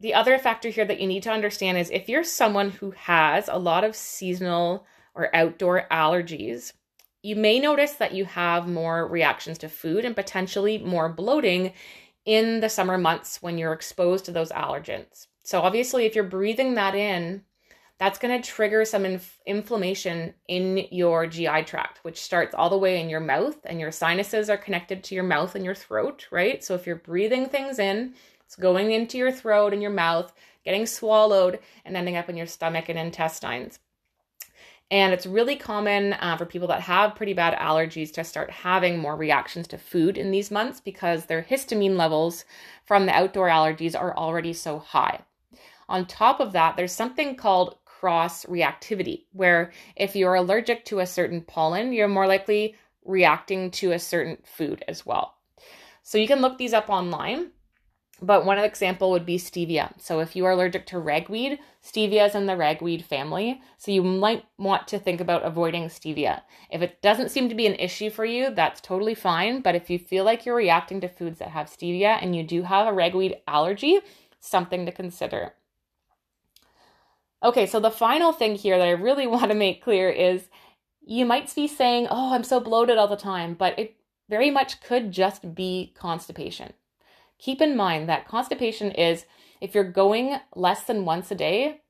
[0.00, 3.48] the other factor here that you need to understand is if you're someone who has
[3.48, 6.72] a lot of seasonal or outdoor allergies,
[7.22, 11.72] you may notice that you have more reactions to food and potentially more bloating
[12.24, 15.26] in the summer months when you're exposed to those allergens.
[15.42, 17.42] So, obviously, if you're breathing that in,
[17.98, 22.78] that's going to trigger some inf- inflammation in your GI tract, which starts all the
[22.78, 26.28] way in your mouth, and your sinuses are connected to your mouth and your throat,
[26.30, 26.62] right?
[26.62, 30.32] So if you're breathing things in, it's going into your throat and your mouth,
[30.64, 33.80] getting swallowed, and ending up in your stomach and intestines.
[34.90, 38.98] And it's really common uh, for people that have pretty bad allergies to start having
[38.98, 42.46] more reactions to food in these months because their histamine levels
[42.86, 45.20] from the outdoor allergies are already so high.
[45.90, 51.06] On top of that, there's something called cross reactivity, where if you're allergic to a
[51.06, 55.34] certain pollen, you're more likely reacting to a certain food as well.
[56.02, 57.50] So you can look these up online.
[58.20, 59.92] But one example would be stevia.
[60.00, 63.60] So if you are allergic to ragweed, stevia is in the ragweed family.
[63.76, 66.42] So you might want to think about avoiding stevia.
[66.68, 69.60] If it doesn't seem to be an issue for you, that's totally fine.
[69.60, 72.62] But if you feel like you're reacting to foods that have stevia and you do
[72.62, 74.00] have a ragweed allergy,
[74.40, 75.54] something to consider.
[77.42, 80.48] Okay, so the final thing here that I really want to make clear is
[81.00, 83.96] you might be saying, Oh, I'm so bloated all the time, but it
[84.28, 86.72] very much could just be constipation.
[87.38, 89.24] Keep in mind that constipation is
[89.60, 91.82] if you're going less than once a day,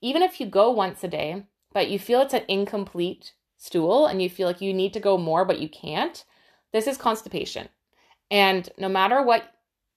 [0.00, 4.20] even if you go once a day, but you feel it's an incomplete stool and
[4.20, 6.24] you feel like you need to go more, but you can't,
[6.72, 7.68] this is constipation.
[8.30, 9.44] And no matter what,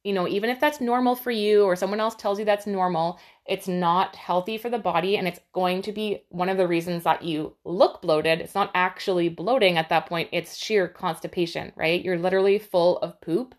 [0.04, 3.20] you know, even if that's normal for you or someone else tells you that's normal,
[3.46, 7.04] it's not healthy for the body and it's going to be one of the reasons
[7.04, 8.42] that you look bloated.
[8.42, 12.04] It's not actually bloating at that point, it's sheer constipation, right?
[12.04, 13.54] You're literally full of poop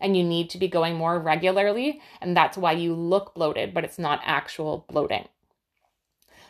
[0.00, 2.00] and you need to be going more regularly.
[2.20, 5.28] And that's why you look bloated, but it's not actual bloating.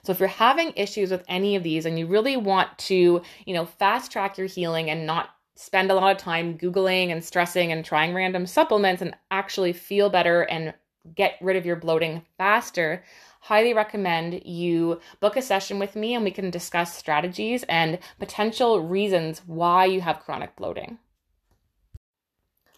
[0.04, 3.54] So if you're having issues with any of these and you really want to, you
[3.54, 5.30] know, fast track your healing and not
[5.62, 10.10] spend a lot of time googling and stressing and trying random supplements and actually feel
[10.10, 10.74] better and
[11.14, 13.04] get rid of your bloating faster,
[13.40, 18.80] highly recommend you book a session with me and we can discuss strategies and potential
[18.80, 20.98] reasons why you have chronic bloating.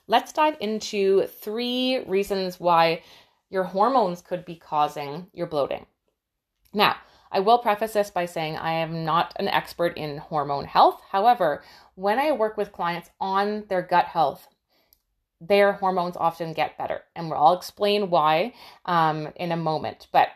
[0.06, 3.02] Let's dive into three reasons why
[3.48, 5.86] your hormones could be causing your bloating.
[6.74, 6.96] Now,
[7.34, 11.00] I will preface this by saying I am not an expert in hormone health.
[11.10, 11.64] However,
[11.96, 14.46] when I work with clients on their gut health,
[15.40, 17.02] their hormones often get better.
[17.16, 20.06] And I'll explain why um, in a moment.
[20.12, 20.28] But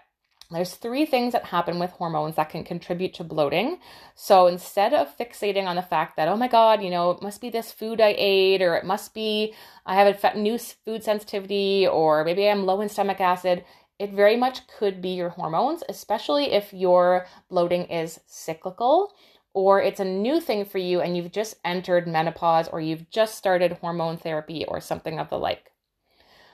[0.50, 3.78] there's three things that happen with hormones that can contribute to bloating.
[4.14, 7.40] So instead of fixating on the fact that, oh my God, you know, it must
[7.40, 11.86] be this food I ate, or it must be I have a new food sensitivity,
[11.86, 13.64] or maybe I'm low in stomach acid,
[13.98, 19.12] it very much could be your hormones, especially if your bloating is cyclical
[19.54, 23.36] or it's a new thing for you and you've just entered menopause or you've just
[23.36, 25.72] started hormone therapy or something of the like.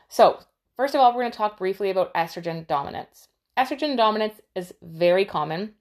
[0.09, 0.41] So,
[0.77, 3.29] first of all, we're going to talk briefly about estrogen dominance.
[3.59, 5.75] Estrogen dominance is very common.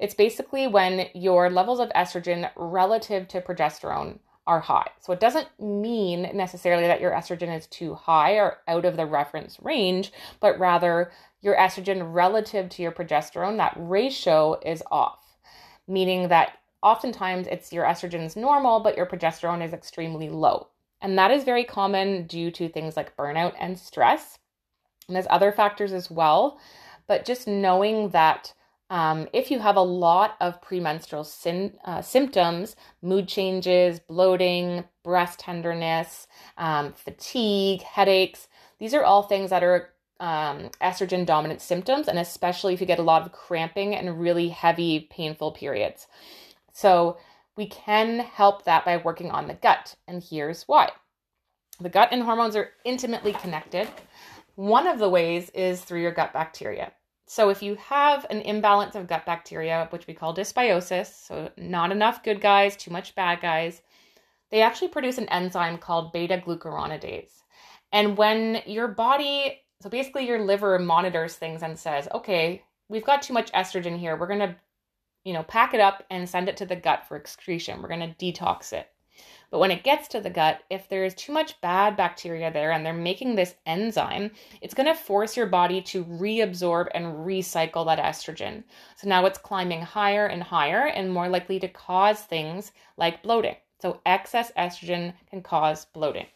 [0.00, 4.88] It's basically when your levels of estrogen relative to progesterone are high.
[5.00, 9.06] So it doesn't mean necessarily that your estrogen is too high or out of the
[9.06, 15.20] reference range, but rather your estrogen relative to your progesterone, that ratio is off,
[15.86, 20.68] meaning that oftentimes it's your estrogen is normal, but your progesterone is extremely low.
[21.00, 24.38] And that is very common due to things like burnout and stress.
[25.08, 26.58] And there's other factors as well.
[27.08, 28.54] But just knowing that
[28.92, 35.38] um, if you have a lot of premenstrual sin, uh, symptoms, mood changes, bloating, breast
[35.38, 36.26] tenderness,
[36.58, 39.88] um, fatigue, headaches, these are all things that are
[40.20, 44.50] um, estrogen dominant symptoms, and especially if you get a lot of cramping and really
[44.50, 46.06] heavy, painful periods.
[46.74, 47.16] So,
[47.56, 50.90] we can help that by working on the gut, and here's why.
[51.80, 53.88] The gut and hormones are intimately connected.
[54.54, 56.92] One of the ways is through your gut bacteria.
[57.34, 61.90] So if you have an imbalance of gut bacteria, which we call dysbiosis, so not
[61.90, 63.80] enough good guys, too much bad guys,
[64.50, 67.32] they actually produce an enzyme called beta glucuronidase.
[67.90, 73.22] And when your body, so basically your liver monitors things and says, okay, we've got
[73.22, 74.14] too much estrogen here.
[74.14, 74.56] We're going to,
[75.24, 77.80] you know, pack it up and send it to the gut for excretion.
[77.80, 78.91] We're going to detox it.
[79.52, 82.84] But when it gets to the gut, if there's too much bad bacteria there and
[82.84, 84.30] they're making this enzyme,
[84.62, 88.64] it's going to force your body to reabsorb and recycle that estrogen.
[88.96, 93.56] So now it's climbing higher and higher and more likely to cause things like bloating.
[93.82, 96.28] So excess estrogen can cause bloating.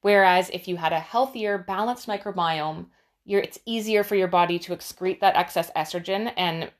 [0.00, 2.86] Whereas if you had a healthier, balanced microbiome,
[3.26, 6.70] it's easier for your body to excrete that excess estrogen and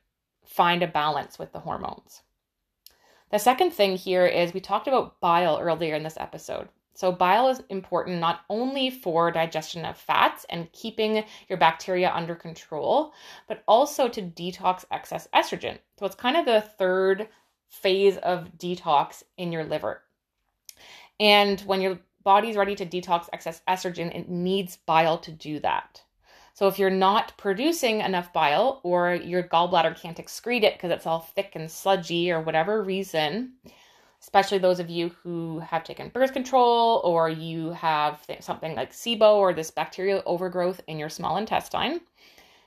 [0.43, 2.23] find a balance with the hormones.
[3.31, 6.69] The second thing here is we talked about bile earlier in this episode.
[6.95, 12.35] So, bile is important not only for digestion of fats and keeping your bacteria under
[12.35, 13.13] control,
[13.47, 15.77] but also to detox excess estrogen.
[15.97, 17.29] So, it's kind of the third
[17.69, 20.01] phase of detox in your liver.
[21.19, 26.01] And when your body's ready to detox excess estrogen, it needs bile to do that.
[26.59, 31.05] So if you're not producing enough bile or your gallbladder can't excrete it because it's
[31.05, 33.53] all thick and sludgy or whatever reason,
[34.21, 39.35] especially those of you who have taken birth control or you have something like SIBO
[39.35, 42.01] or this bacterial overgrowth in your small intestine,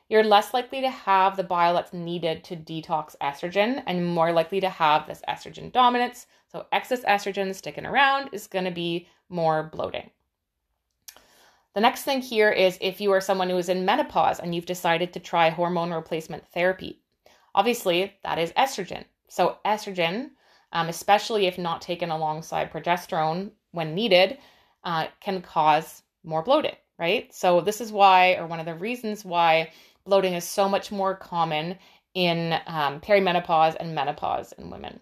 [0.09, 4.61] you're less likely to have the bile that's needed to detox estrogen and more likely
[4.61, 6.29] to have this estrogen dominance.
[6.51, 10.09] So excess estrogen sticking around is going to be more bloating.
[11.75, 14.67] The next thing here is if you are someone who is in menopause and you've
[14.67, 17.01] decided to try hormone replacement therapy.
[17.55, 19.05] Obviously, that is estrogen.
[19.29, 20.31] So, estrogen,
[20.73, 24.39] um, especially if not taken alongside progesterone when needed,
[24.85, 27.33] uh, can cause more bloating, right?
[27.35, 29.71] So, this is why, or one of the reasons why
[30.05, 31.79] bloating is so much more common
[32.15, 35.01] in um, perimenopause and menopause in women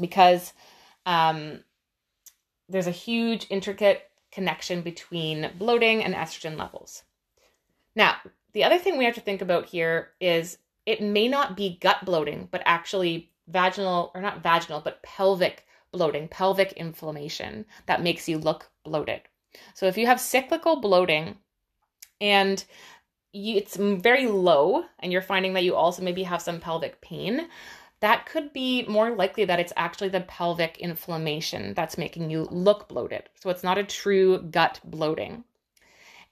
[0.00, 0.52] because
[1.06, 1.62] um,
[2.68, 7.04] there's a huge intricate connection between bloating and estrogen levels.
[7.94, 8.16] Now,
[8.52, 12.04] the other thing we have to think about here is it may not be gut
[12.04, 18.38] bloating, but actually vaginal, or not vaginal, but pelvic bloating, pelvic inflammation that makes you
[18.38, 19.22] look bloated.
[19.74, 21.36] So if you have cyclical bloating
[22.20, 22.64] and
[23.32, 27.48] it's very low, and you're finding that you also maybe have some pelvic pain,
[28.04, 32.86] that could be more likely that it's actually the pelvic inflammation that's making you look
[32.86, 33.30] bloated.
[33.40, 35.42] So it's not a true gut bloating.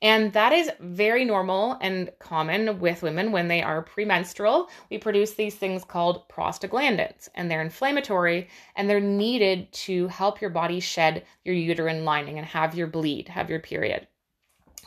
[0.03, 4.69] And that is very normal and common with women when they are premenstrual.
[4.91, 10.51] We produce these things called prostaglandins, and they're inflammatory and they're needed to help your
[10.51, 14.07] body shed your uterine lining and have your bleed, have your period.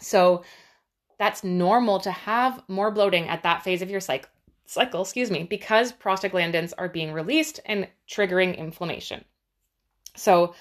[0.01, 0.43] So
[1.17, 4.29] that's normal to have more bloating at that phase of your cycle
[4.65, 9.23] cycle, excuse me, because prostaglandins are being released and triggering inflammation.
[10.15, 10.55] So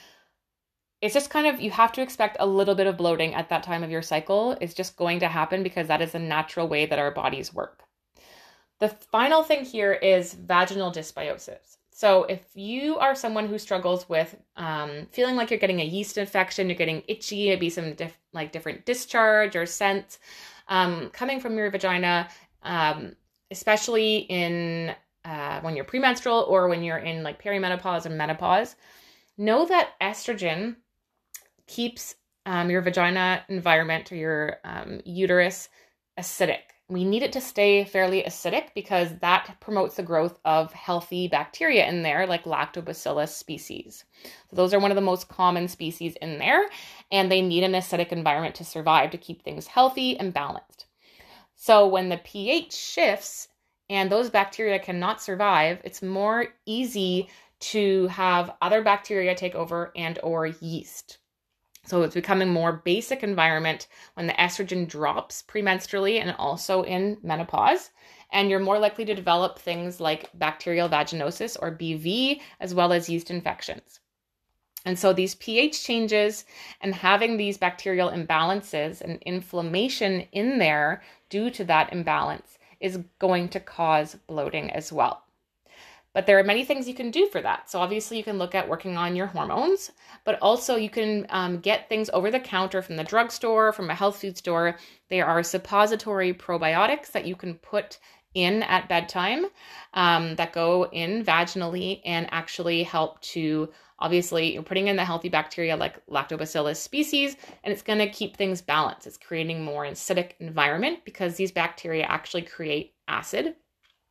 [1.01, 3.63] it's just kind of you have to expect a little bit of bloating at that
[3.63, 4.57] time of your cycle.
[4.61, 7.83] It's just going to happen because that is a natural way that our bodies work.
[8.81, 11.77] The final thing here is vaginal dysbiosis.
[11.91, 16.19] So, if you are someone who struggles with um, feeling like you're getting a yeast
[16.19, 20.19] infection, you're getting itchy, maybe some diff- like different discharge or scent
[20.67, 22.29] um, coming from your vagina,
[22.65, 23.15] um,
[23.51, 28.77] especially in uh, when you're premenstrual or when you're in like perimenopause and menopause,
[29.39, 30.77] know that estrogen
[31.67, 32.15] keeps
[32.47, 35.69] um, your vagina environment or your um, uterus
[36.19, 36.61] acidic.
[36.89, 41.89] We need it to stay fairly acidic because that promotes the growth of healthy bacteria
[41.89, 44.05] in there, like lactobacillus species.
[44.51, 46.69] So, those are one of the most common species in there,
[47.11, 50.85] and they need an acidic environment to survive to keep things healthy and balanced.
[51.57, 53.49] So when the pH shifts
[53.89, 57.29] and those bacteria cannot survive, it's more easy
[57.61, 61.19] to have other bacteria take over and or yeast.
[61.87, 67.91] So it's becoming more basic environment when the estrogen drops premenstrually and also in menopause.
[68.33, 73.09] And you're more likely to develop things like bacterial vaginosis or BV, as well as
[73.09, 74.01] yeast infections.
[74.85, 76.45] And so these pH changes
[76.81, 83.49] and having these bacterial imbalances and inflammation in there due to that imbalance is going
[83.49, 85.25] to cause bloating as well.
[86.13, 87.69] But there are many things you can do for that.
[87.69, 89.91] So, obviously, you can look at working on your hormones,
[90.25, 93.97] but also you can um, get things over the counter from the drugstore, from a
[93.97, 94.79] health food store.
[95.11, 97.99] There are suppository probiotics that you can put
[98.35, 99.47] in at bedtime
[99.95, 103.69] um, that go in vaginally and actually help to
[104.01, 108.37] Obviously, you're putting in the healthy bacteria like lactobacillus species, and it's going to keep
[108.37, 109.07] things balanced.
[109.07, 113.47] It's creating more acidic environment because these bacteria actually create acid.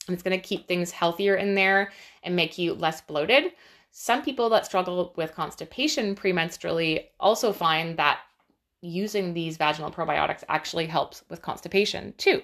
[0.07, 1.91] And it's going to keep things healthier in there
[2.23, 3.51] and make you less bloated.
[3.91, 8.19] Some people that struggle with constipation premenstrually also find that
[8.81, 12.41] using these vaginal probiotics actually helps with constipation too,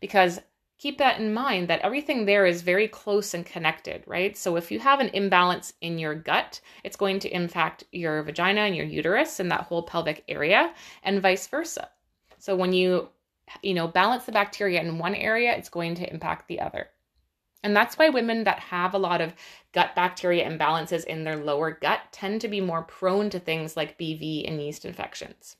[0.00, 0.40] because
[0.82, 4.36] keep that in mind that everything there is very close and connected, right?
[4.36, 8.62] So if you have an imbalance in your gut, it's going to impact your vagina
[8.62, 10.74] and your uterus and that whole pelvic area
[11.04, 11.88] and vice versa.
[12.38, 13.08] So when you
[13.62, 16.88] you know balance the bacteria in one area, it's going to impact the other.
[17.62, 19.34] And that's why women that have a lot of
[19.70, 24.00] gut bacteria imbalances in their lower gut tend to be more prone to things like
[24.00, 25.54] BV and yeast infections.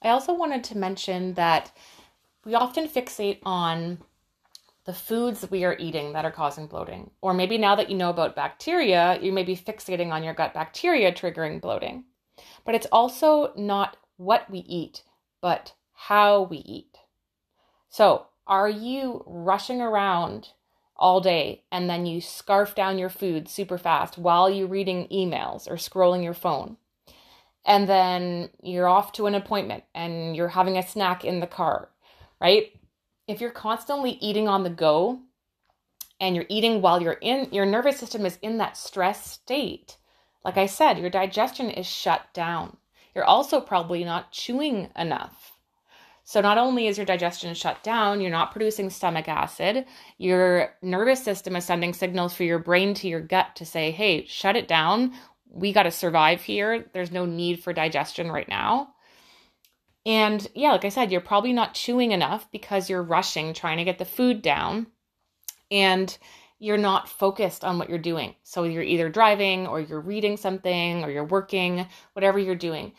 [0.00, 1.72] I also wanted to mention that
[2.44, 3.98] we often fixate on
[4.84, 7.10] the foods we are eating that are causing bloating.
[7.20, 10.54] Or maybe now that you know about bacteria, you may be fixating on your gut
[10.54, 12.04] bacteria triggering bloating.
[12.64, 15.02] But it's also not what we eat,
[15.40, 16.98] but how we eat.
[17.88, 20.48] So, are you rushing around
[20.96, 25.70] all day and then you scarf down your food super fast while you're reading emails
[25.70, 26.76] or scrolling your phone?
[27.64, 31.91] And then you're off to an appointment and you're having a snack in the car
[32.42, 32.72] right?
[33.28, 35.20] If you're constantly eating on the go
[36.20, 39.96] and you're eating while you're in, your nervous system is in that stress state.
[40.44, 42.76] Like I said, your digestion is shut down.
[43.14, 45.52] You're also probably not chewing enough.
[46.24, 49.84] So, not only is your digestion shut down, you're not producing stomach acid,
[50.18, 54.24] your nervous system is sending signals for your brain to your gut to say, hey,
[54.26, 55.12] shut it down.
[55.48, 56.86] We got to survive here.
[56.92, 58.91] There's no need for digestion right now.
[60.04, 63.84] And yeah, like I said, you're probably not chewing enough because you're rushing trying to
[63.84, 64.88] get the food down
[65.70, 66.16] and
[66.58, 68.34] you're not focused on what you're doing.
[68.42, 72.92] So you're either driving or you're reading something or you're working, whatever you're doing.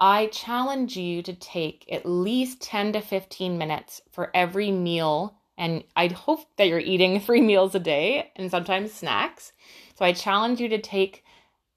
[0.00, 5.36] I challenge you to take at least 10 to 15 minutes for every meal.
[5.58, 9.52] And I'd hope that you're eating three meals a day and sometimes snacks.
[9.98, 11.24] So I challenge you to take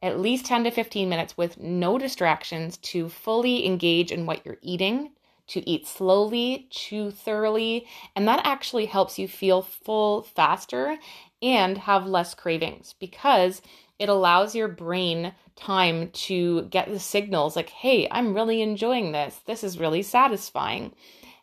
[0.04, 4.58] at least 10 to 15 minutes with no distractions to fully engage in what you're
[4.62, 5.12] eating,
[5.48, 10.98] to eat slowly, chew thoroughly, and that actually helps you feel full faster
[11.42, 13.62] and have less cravings because
[13.98, 19.40] it allows your brain time to get the signals like, hey, I'm really enjoying this.
[19.46, 20.94] This is really satisfying.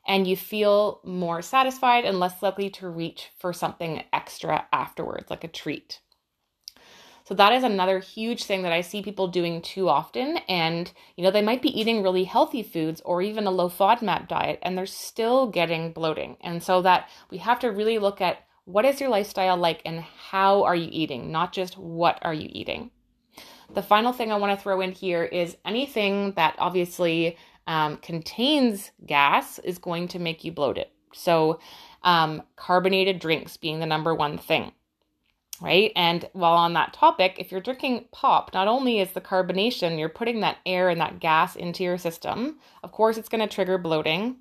[0.07, 5.45] And you feel more satisfied and less likely to reach for something extra afterwards, like
[5.45, 6.01] a treat.
[7.31, 10.39] So that is another huge thing that I see people doing too often.
[10.49, 14.27] And, you know, they might be eating really healthy foods or even a low FODMAP
[14.27, 16.39] diet and they're still getting bloating.
[16.41, 20.01] And so that we have to really look at what is your lifestyle like and
[20.01, 22.91] how are you eating, not just what are you eating.
[23.75, 27.37] The final thing I want to throw in here is anything that obviously
[27.69, 30.89] um, contains gas is going to make you bloated.
[31.13, 31.61] So,
[32.03, 34.73] um, carbonated drinks being the number one thing
[35.61, 35.93] right?
[35.95, 40.09] And while on that topic, if you're drinking pop, not only is the carbonation, you're
[40.09, 42.59] putting that air and that gas into your system.
[42.83, 44.37] Of course, it's going to trigger bloating,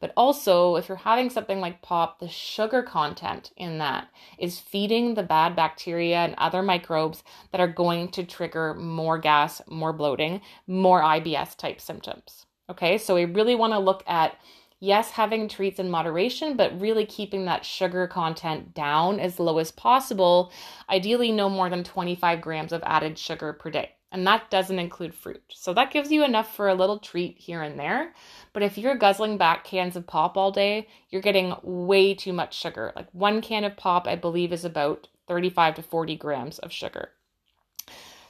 [0.00, 4.08] but also if you're having something like pop, the sugar content in that
[4.38, 7.22] is feeding the bad bacteria and other microbes
[7.52, 12.46] that are going to trigger more gas, more bloating, more IBS type symptoms.
[12.68, 14.36] Okay, so we really want to look at
[14.84, 19.72] yes, having treats in moderation, but really keeping that sugar content down as low as
[19.72, 20.52] possible.
[20.88, 23.92] Ideally, no more than 25 grams of added sugar per day.
[24.12, 25.42] And that doesn't include fruit.
[25.48, 28.14] So that gives you enough for a little treat here and there.
[28.52, 32.56] But if you're guzzling back cans of pop all day, you're getting way too much
[32.56, 32.92] sugar.
[32.94, 37.08] Like one can of pop, I believe, is about 35 to 40 grams of sugar.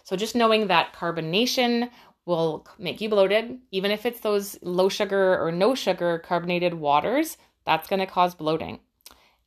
[0.05, 1.90] So just knowing that carbonation
[2.27, 3.59] will make you bloated.
[3.70, 8.35] Even if it's those low sugar or no sugar carbonated waters, that's going to cause
[8.35, 8.81] bloating.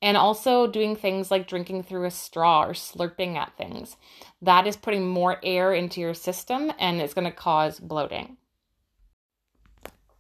[0.02, 3.98] And also doing things like drinking through a straw or slurping at things.
[4.42, 8.38] That is putting more air into your system and it's going to cause bloating.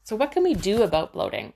[0.03, 1.53] So, what can we do about bloating?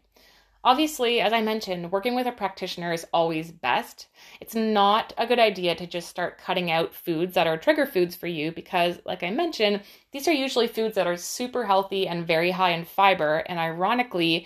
[0.64, 4.08] Obviously, as I mentioned, working with a practitioner is always best.
[4.40, 8.16] It's not a good idea to just start cutting out foods that are trigger foods
[8.16, 9.82] for you because, like I mentioned,
[10.12, 13.38] these are usually foods that are super healthy and very high in fiber.
[13.48, 14.46] And ironically,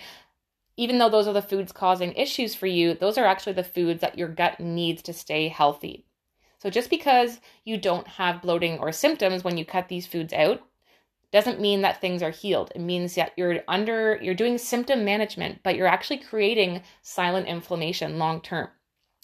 [0.78, 4.00] even though those are the foods causing issues for you, those are actually the foods
[4.00, 6.06] that your gut needs to stay healthy.
[6.60, 10.64] So, just because you don't have bloating or symptoms when you cut these foods out
[11.36, 12.72] doesn't mean that things are healed.
[12.74, 18.18] It means that you're under you're doing symptom management, but you're actually creating silent inflammation
[18.18, 18.70] long term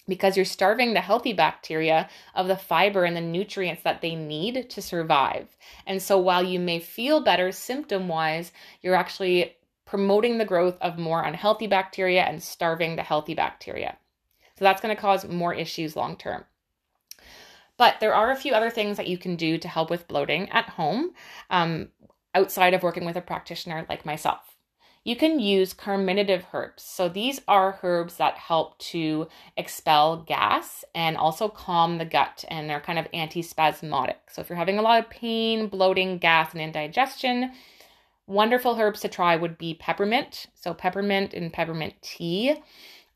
[0.06, 4.68] because you're starving the healthy bacteria of the fiber and the nutrients that they need
[4.68, 5.56] to survive.
[5.86, 8.52] And so while you may feel better symptom wise,
[8.82, 9.56] you're actually
[9.86, 13.96] promoting the growth of more unhealthy bacteria and starving the healthy bacteria.
[14.58, 16.44] So that's going to cause more issues long term.
[17.78, 20.48] But there are a few other things that you can do to help with bloating
[20.50, 21.12] at home
[21.50, 21.88] um,
[22.34, 24.56] outside of working with a practitioner like myself.
[25.04, 26.84] You can use carminative herbs.
[26.84, 29.26] So these are herbs that help to
[29.56, 34.16] expel gas and also calm the gut and they're kind of antispasmodic.
[34.30, 37.50] So if you're having a lot of pain, bloating, gas, and indigestion,
[38.28, 40.46] wonderful herbs to try would be peppermint.
[40.54, 42.54] So peppermint and peppermint tea,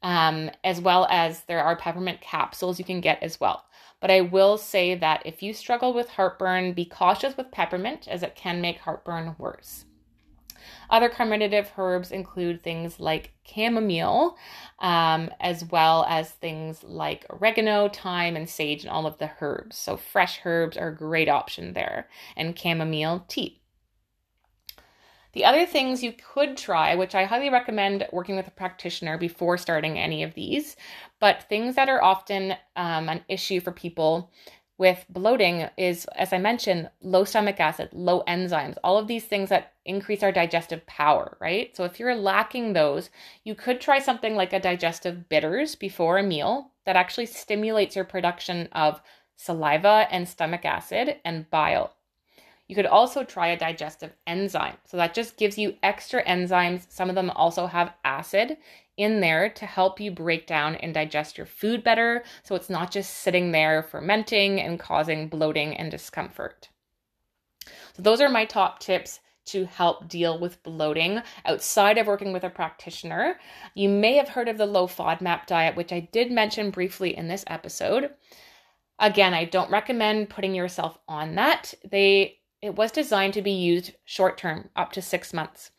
[0.03, 3.64] um, as well as there are peppermint capsules you can get as well.
[4.01, 8.22] But I will say that if you struggle with heartburn, be cautious with peppermint as
[8.22, 9.86] it can make heartburn worse.
[10.90, 14.36] Other carminative herbs include things like chamomile,
[14.78, 19.76] um, as well as things like oregano, thyme, and sage, and all of the herbs.
[19.76, 23.61] So, fresh herbs are a great option there, and chamomile tea.
[25.37, 29.59] The other things you could try, which I highly recommend working with a practitioner before
[29.59, 30.76] starting any of these,
[31.20, 34.30] but things that are often um, an issue for people
[34.78, 39.51] with bloating is, as I mentioned, low stomach acid, low enzymes, all of these things
[39.51, 41.76] that increase our digestive power, right?
[41.76, 43.11] So if you're lacking those,
[43.45, 48.07] you could try something like a digestive bitters before a meal that actually stimulates your
[48.07, 49.03] production of
[49.37, 51.95] saliva and stomach acid and bile.
[52.69, 54.77] You could also try a digestive enzyme.
[54.87, 56.91] So that just gives you extra enzymes.
[56.91, 58.57] Some of them also have acid
[58.97, 62.25] in there to help you break down and digest your food better.
[62.43, 66.69] So it's not just sitting there fermenting and causing bloating and discomfort.
[67.95, 72.43] So those are my top tips to help deal with bloating outside of working with
[72.43, 73.39] a practitioner.
[73.75, 77.29] You may have heard of the low FODMAP diet, which I did mention briefly in
[77.29, 78.11] this episode.
[78.99, 81.75] Again, I don't recommend putting yourself on that.
[81.89, 85.71] They it was designed to be used short term, up to six months.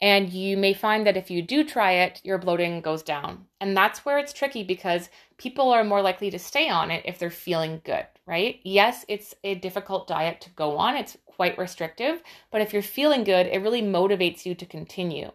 [0.00, 3.46] And you may find that if you do try it, your bloating goes down.
[3.60, 5.08] And that's where it's tricky because
[5.38, 8.60] people are more likely to stay on it if they're feeling good, right?
[8.62, 12.22] Yes, it's a difficult diet to go on, it's quite restrictive,
[12.52, 15.32] but if you're feeling good, it really motivates you to continue.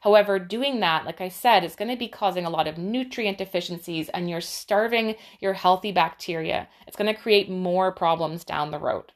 [0.00, 3.36] However, doing that, like I said, is going to be causing a lot of nutrient
[3.36, 6.68] deficiencies and you're starving your healthy bacteria.
[6.86, 9.12] It's going to create more problems down the road.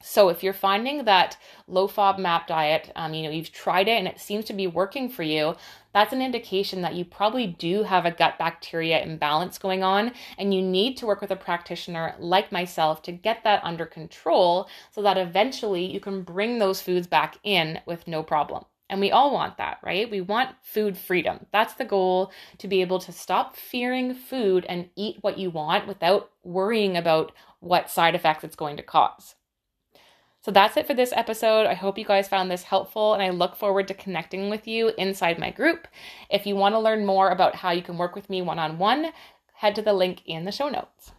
[0.00, 1.36] So if you're finding that
[1.66, 5.08] low FODMAP diet, um, you know, you've tried it and it seems to be working
[5.08, 5.56] for you,
[5.92, 10.54] that's an indication that you probably do have a gut bacteria imbalance going on and
[10.54, 15.02] you need to work with a practitioner like myself to get that under control so
[15.02, 18.64] that eventually you can bring those foods back in with no problem.
[18.90, 20.08] And we all want that, right?
[20.08, 21.44] We want food freedom.
[21.52, 25.88] That's the goal to be able to stop fearing food and eat what you want
[25.88, 29.34] without worrying about what side effects it's going to cause.
[30.48, 31.66] So that's it for this episode.
[31.66, 34.92] I hope you guys found this helpful and I look forward to connecting with you
[34.96, 35.86] inside my group.
[36.30, 38.78] If you want to learn more about how you can work with me one on
[38.78, 39.12] one,
[39.56, 41.12] head to the link in the show notes.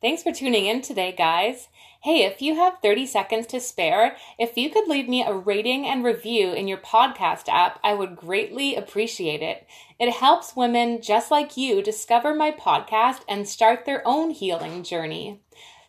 [0.00, 1.68] Thanks for tuning in today, guys.
[2.02, 5.86] Hey, if you have 30 seconds to spare, if you could leave me a rating
[5.86, 9.64] and review in your podcast app, I would greatly appreciate it.
[10.00, 15.40] It helps women just like you discover my podcast and start their own healing journey.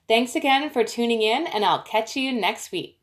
[0.10, 2.99] Thanks again for tuning in, and I'll catch you next week.